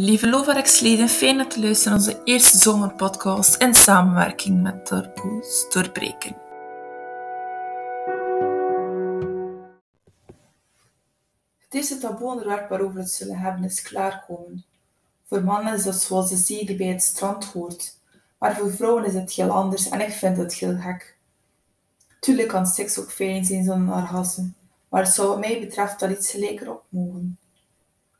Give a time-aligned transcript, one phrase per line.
[0.00, 6.36] Lieve Lovarex-leden, fijn dat je luistert naar onze eerste zomerpodcast in samenwerking met Taboes Doorbreken.
[11.58, 14.64] Het eerste taboe-onderwerp waarover we het zullen hebben is klaarkomen.
[15.28, 17.96] Voor mannen is dat zoals de zee die bij het strand hoort,
[18.38, 21.16] maar voor vrouwen is het heel anders en ik vind het heel gek.
[22.20, 24.50] Tuurlijk kan seks ook fijn zijn zonder orgasme,
[24.88, 27.37] maar het zou wat mij betreft wel iets gelijker op mogen.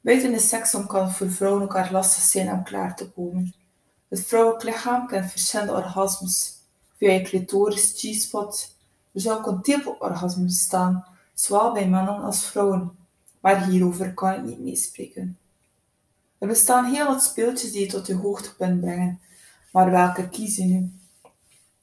[0.08, 3.54] Buiten de seksom kan voor vrouwen erg lastig zijn om klaar te komen.
[4.08, 6.52] Het vrouwelijk lichaam kent verschillende orgasmes.
[6.96, 8.74] Via clitoris, G-spot.
[9.12, 9.96] Er zou ook een type
[10.38, 11.04] bestaan,
[11.34, 12.96] zowel bij mannen als vrouwen.
[13.40, 15.38] Maar hierover kan ik niet meespreken.
[16.38, 19.20] Er bestaan heel wat speeltjes die je tot je hoogtepunt brengen,
[19.72, 20.92] maar welke kies je nu?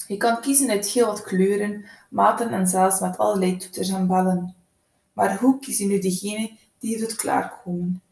[0.08, 4.56] Je kan kiezen uit heel wat kleuren, maten en zelfs met allerlei toeters en bellen.
[5.14, 8.04] Maar hoe kies je nu degene die je doet klaarkomen?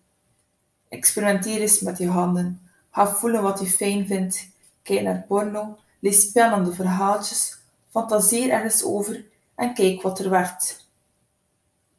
[0.94, 2.70] Experimenteer eens met je handen.
[2.92, 4.48] Ga voelen wat je fijn vindt.
[4.84, 7.58] Kijk naar porno, lees spannende verhaaltjes,
[7.90, 10.88] fantaseer er eens over en kijk wat er werd.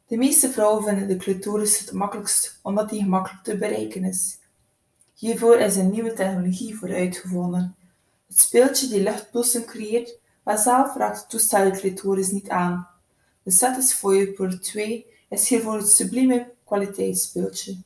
[0.07, 4.37] De meeste vrouwen vinden de clitoris het makkelijkst omdat die gemakkelijk te bereiken is.
[5.13, 7.75] Hiervoor is een nieuwe technologie voor uitgevonden.
[8.27, 12.87] Het speeltje die luchtpulsen creëert, maar zelf raakt het toestel de clitoris niet aan.
[13.43, 17.77] De Satisfyer Pro 2 is hiervoor het sublieme kwaliteitsspeeltje.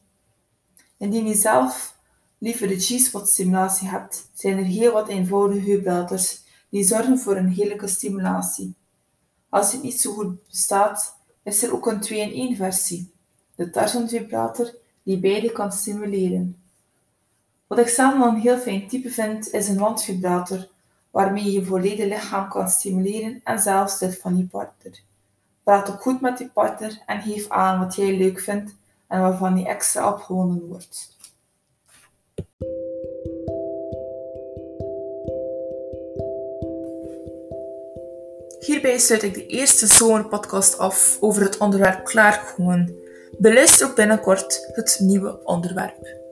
[1.00, 1.98] Indien je zelf
[2.38, 7.50] liever de G-spot stimulatie hebt, zijn er heel wat eenvoudige vibrators die zorgen voor een
[7.50, 8.76] heerlijke stimulatie.
[9.50, 12.04] Als het niet zo goed bestaat, is er ook een
[12.54, 13.14] 2-in-1 versie,
[13.56, 16.62] de Tarzan vibrator, die beide kan stimuleren.
[17.68, 20.68] Wat ik zelf een heel fijn type vind, is een wandvibrator,
[21.12, 25.02] waarmee je je volledige lichaam kan stimuleren en zelfs dat van je partner.
[25.64, 28.76] Praat ook goed met je partner en geef aan wat jij leuk vindt
[29.10, 31.18] en waarvan die extra opgewonden wordt.
[38.60, 42.96] Hierbij sluit ik de eerste zomerpodcast af over het onderwerp klaarkomen.
[43.38, 46.29] Beluister ook binnenkort het nieuwe onderwerp.